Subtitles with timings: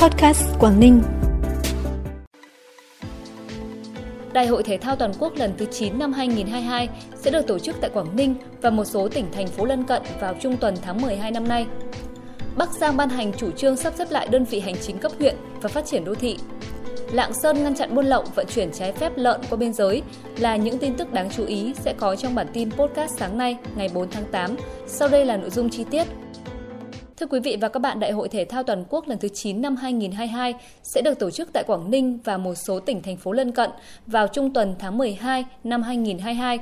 [0.00, 1.02] Podcast Quảng Ninh.
[4.32, 7.76] Đại hội thể thao toàn quốc lần thứ 9 năm 2022 sẽ được tổ chức
[7.80, 11.02] tại Quảng Ninh và một số tỉnh, thành phố lân cận vào trung tuần tháng
[11.02, 11.66] 12 năm nay.
[12.56, 15.36] Bắc Giang ban hành chủ trương sắp xếp lại đơn vị hành chính cấp huyện
[15.62, 16.36] và phát triển đô thị.
[17.12, 20.02] Lạng Sơn ngăn chặn buôn lậu, vận chuyển trái phép lợn qua biên giới
[20.38, 23.56] là những tin tức đáng chú ý sẽ có trong bản tin podcast sáng nay,
[23.76, 24.56] ngày 4 tháng 8.
[24.86, 26.04] Sau đây là nội dung chi tiết.
[27.20, 29.62] Thưa quý vị và các bạn, Đại hội Thể thao Toàn quốc lần thứ 9
[29.62, 33.32] năm 2022 sẽ được tổ chức tại Quảng Ninh và một số tỉnh thành phố
[33.32, 33.70] lân cận
[34.06, 36.58] vào trung tuần tháng 12 năm 2022.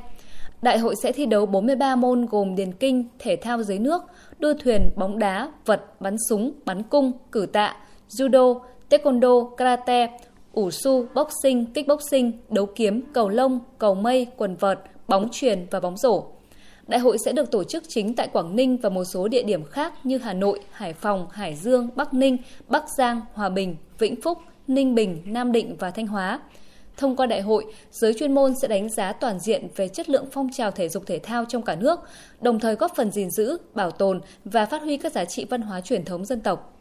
[0.63, 4.03] Đại hội sẽ thi đấu 43 môn gồm điền kinh, thể thao dưới nước,
[4.39, 7.77] đua thuyền, bóng đá, vật, bắn súng, bắn cung, cử tạ,
[8.09, 10.09] judo, taekwondo, karate,
[10.53, 15.81] ủ su, boxing, kickboxing, đấu kiếm, cầu lông, cầu mây, quần vợt, bóng truyền và
[15.81, 16.38] bóng rổ.
[16.89, 19.65] Đại hội sẽ được tổ chức chính tại Quảng Ninh và một số địa điểm
[19.65, 22.37] khác như Hà Nội, Hải Phòng, Hải Dương, Bắc Ninh,
[22.69, 24.39] Bắc Giang, Hòa Bình, Vĩnh Phúc,
[24.69, 26.41] Ninh Bình, Nam Định và Thanh Hóa.
[26.97, 30.27] Thông qua đại hội, giới chuyên môn sẽ đánh giá toàn diện về chất lượng
[30.33, 32.01] phong trào thể dục thể thao trong cả nước,
[32.41, 35.63] đồng thời góp phần gìn giữ, bảo tồn và phát huy các giá trị văn
[35.63, 36.78] hóa truyền thống dân tộc.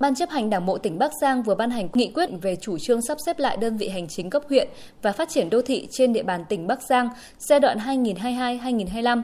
[0.00, 2.78] Ban chấp hành Đảng bộ tỉnh Bắc Giang vừa ban hành nghị quyết về chủ
[2.78, 4.68] trương sắp xếp lại đơn vị hành chính cấp huyện
[5.02, 7.08] và phát triển đô thị trên địa bàn tỉnh Bắc Giang
[7.38, 9.22] giai đoạn 2022-2025.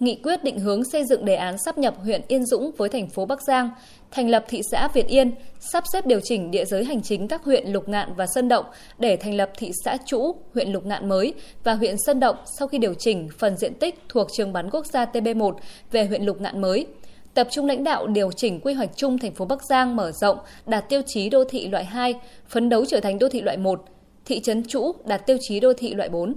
[0.00, 3.08] Nghị quyết định hướng xây dựng đề án sắp nhập huyện Yên Dũng với thành
[3.08, 3.70] phố Bắc Giang,
[4.10, 7.44] thành lập thị xã Việt Yên, sắp xếp điều chỉnh địa giới hành chính các
[7.44, 8.64] huyện Lục Ngạn và Sơn Động
[8.98, 11.34] để thành lập thị xã Trũ, huyện Lục Ngạn mới
[11.64, 14.86] và huyện Sơn Động sau khi điều chỉnh phần diện tích thuộc trường bắn quốc
[14.86, 15.52] gia TB1
[15.92, 16.86] về huyện Lục Ngạn mới–
[17.34, 20.38] tập trung lãnh đạo điều chỉnh quy hoạch chung thành phố Bắc Giang mở rộng
[20.66, 22.14] đạt tiêu chí đô thị loại 2,
[22.48, 23.84] phấn đấu trở thành đô thị loại 1,
[24.24, 26.34] thị trấn Trũ đạt tiêu chí đô thị loại 4.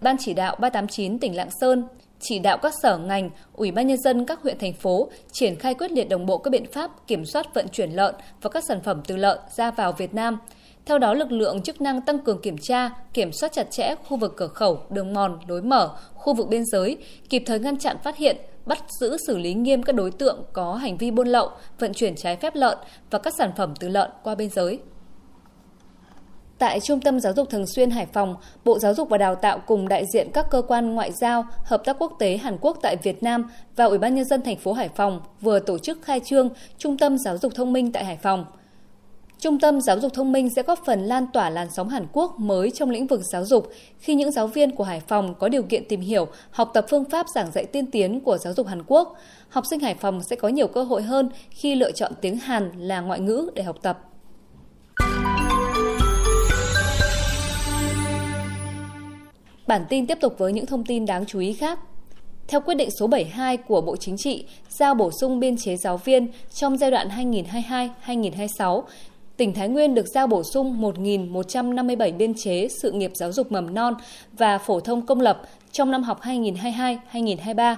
[0.00, 1.84] Ban chỉ đạo 389 tỉnh Lạng Sơn
[2.20, 5.74] chỉ đạo các sở ngành, ủy ban nhân dân các huyện thành phố triển khai
[5.74, 8.80] quyết liệt đồng bộ các biện pháp kiểm soát vận chuyển lợn và các sản
[8.80, 10.38] phẩm từ lợn ra vào Việt Nam.
[10.86, 14.16] Theo đó, lực lượng chức năng tăng cường kiểm tra, kiểm soát chặt chẽ khu
[14.16, 16.96] vực cửa khẩu, đường mòn, lối mở, khu vực biên giới,
[17.28, 18.36] kịp thời ngăn chặn phát hiện,
[18.68, 22.16] bắt giữ xử lý nghiêm các đối tượng có hành vi buôn lậu, vận chuyển
[22.16, 22.78] trái phép lợn
[23.10, 24.78] và các sản phẩm từ lợn qua biên giới.
[26.58, 29.58] Tại Trung tâm Giáo dục Thường xuyên Hải Phòng, Bộ Giáo dục và Đào tạo
[29.66, 32.96] cùng đại diện các cơ quan ngoại giao, hợp tác quốc tế Hàn Quốc tại
[33.02, 36.20] Việt Nam và Ủy ban nhân dân thành phố Hải Phòng vừa tổ chức khai
[36.24, 38.44] trương Trung tâm Giáo dục thông minh tại Hải Phòng–
[39.40, 42.40] Trung tâm Giáo dục thông minh sẽ góp phần lan tỏa làn sóng Hàn Quốc
[42.40, 45.62] mới trong lĩnh vực giáo dục khi những giáo viên của Hải Phòng có điều
[45.62, 48.82] kiện tìm hiểu, học tập phương pháp giảng dạy tiên tiến của giáo dục Hàn
[48.86, 49.16] Quốc.
[49.48, 52.70] Học sinh Hải Phòng sẽ có nhiều cơ hội hơn khi lựa chọn tiếng Hàn
[52.78, 53.98] là ngoại ngữ để học tập.
[59.66, 61.78] Bản tin tiếp tục với những thông tin đáng chú ý khác.
[62.48, 65.96] Theo quyết định số 72 của Bộ Chính trị, giao bổ sung biên chế giáo
[65.96, 67.08] viên trong giai đoạn
[68.06, 68.82] 2022-2026,
[69.38, 73.74] tỉnh Thái Nguyên được giao bổ sung 1.157 biên chế sự nghiệp giáo dục mầm
[73.74, 73.94] non
[74.32, 77.76] và phổ thông công lập trong năm học 2022-2023.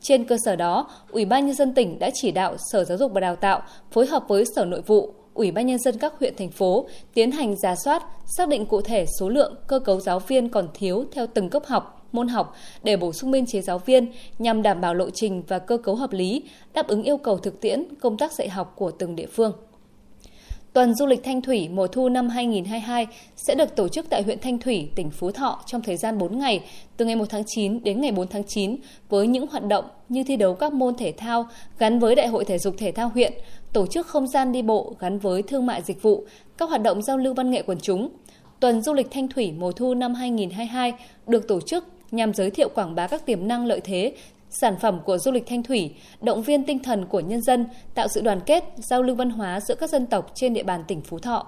[0.00, 3.12] Trên cơ sở đó, Ủy ban nhân dân tỉnh đã chỉ đạo Sở Giáo dục
[3.12, 6.34] và Đào tạo phối hợp với Sở Nội vụ, Ủy ban nhân dân các huyện
[6.36, 8.02] thành phố tiến hành giả soát,
[8.36, 11.62] xác định cụ thể số lượng cơ cấu giáo viên còn thiếu theo từng cấp
[11.66, 15.42] học, môn học để bổ sung biên chế giáo viên nhằm đảm bảo lộ trình
[15.48, 16.42] và cơ cấu hợp lý,
[16.74, 19.52] đáp ứng yêu cầu thực tiễn công tác dạy học của từng địa phương.
[20.76, 23.06] Tuần du lịch Thanh Thủy mùa thu năm 2022
[23.36, 26.38] sẽ được tổ chức tại huyện Thanh Thủy, tỉnh Phú Thọ trong thời gian 4
[26.38, 26.64] ngày,
[26.96, 28.76] từ ngày 1 tháng 9 đến ngày 4 tháng 9,
[29.08, 31.48] với những hoạt động như thi đấu các môn thể thao
[31.78, 33.32] gắn với Đại hội Thể dục Thể thao huyện,
[33.72, 36.24] tổ chức không gian đi bộ gắn với thương mại dịch vụ,
[36.58, 38.08] các hoạt động giao lưu văn nghệ quần chúng.
[38.60, 40.92] Tuần du lịch Thanh Thủy mùa thu năm 2022
[41.26, 44.12] được tổ chức nhằm giới thiệu quảng bá các tiềm năng lợi thế
[44.50, 48.08] sản phẩm của du lịch Thanh Thủy, động viên tinh thần của nhân dân, tạo
[48.08, 51.00] sự đoàn kết, giao lưu văn hóa giữa các dân tộc trên địa bàn tỉnh
[51.00, 51.46] Phú Thọ.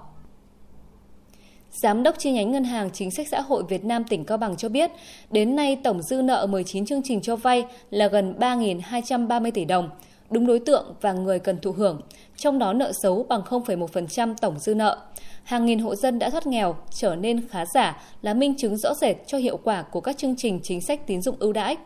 [1.71, 4.57] Giám đốc chi nhánh Ngân hàng Chính sách Xã hội Việt Nam tỉnh Cao Bằng
[4.57, 4.91] cho biết,
[5.31, 9.89] đến nay tổng dư nợ 19 chương trình cho vay là gần 3.230 tỷ đồng,
[10.29, 12.01] đúng đối tượng và người cần thụ hưởng,
[12.37, 14.97] trong đó nợ xấu bằng 0,1% tổng dư nợ.
[15.43, 18.93] Hàng nghìn hộ dân đã thoát nghèo trở nên khá giả là minh chứng rõ
[18.93, 21.77] rệt cho hiệu quả của các chương trình chính sách tín dụng ưu đãi.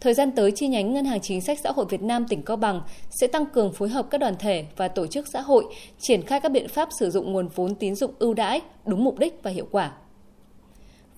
[0.00, 2.56] Thời gian tới, chi nhánh Ngân hàng Chính sách Xã hội Việt Nam tỉnh Cao
[2.56, 5.64] Bằng sẽ tăng cường phối hợp các đoàn thể và tổ chức xã hội
[5.98, 9.18] triển khai các biện pháp sử dụng nguồn vốn tín dụng ưu đãi đúng mục
[9.18, 9.92] đích và hiệu quả.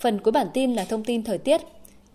[0.00, 1.60] Phần cuối bản tin là thông tin thời tiết.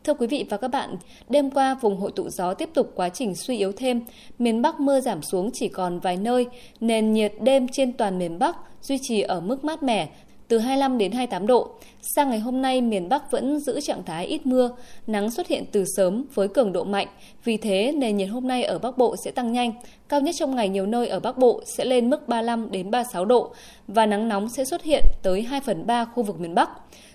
[0.04, 0.95] Thưa quý vị và các bạn,
[1.30, 4.01] đêm qua vùng hội tụ gió tiếp tục quá trình suy yếu thêm,
[4.39, 6.45] miền Bắc mưa giảm xuống chỉ còn vài nơi,
[6.80, 10.10] nền nhiệt đêm trên toàn miền Bắc duy trì ở mức mát mẻ
[10.53, 11.69] từ 25 đến 28 độ.
[12.01, 14.69] Sang ngày hôm nay, miền Bắc vẫn giữ trạng thái ít mưa,
[15.07, 17.07] nắng xuất hiện từ sớm với cường độ mạnh.
[17.44, 19.71] Vì thế, nền nhiệt hôm nay ở Bắc Bộ sẽ tăng nhanh.
[20.09, 23.25] Cao nhất trong ngày nhiều nơi ở Bắc Bộ sẽ lên mức 35 đến 36
[23.25, 23.53] độ
[23.88, 26.69] và nắng nóng sẽ xuất hiện tới 2 phần 3 khu vực miền Bắc.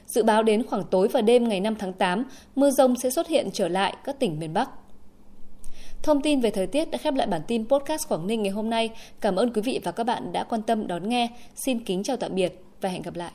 [0.07, 2.25] Dự báo đến khoảng tối và đêm ngày 5 tháng 8,
[2.57, 4.71] mưa rông sẽ xuất hiện trở lại các tỉnh miền Bắc.
[6.03, 8.71] Thông tin về thời tiết đã khép lại bản tin podcast Quảng Ninh ngày hôm
[8.71, 8.91] nay.
[9.21, 11.29] Cảm ơn quý vị và các bạn đã quan tâm đón nghe.
[11.55, 13.33] Xin kính chào tạm biệt và hẹn gặp lại.